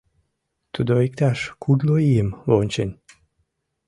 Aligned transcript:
Тудо 0.73 0.93
иктаж 1.07 1.39
кудло 1.61 1.95
ийым 2.11 2.29
вончен. 2.49 2.89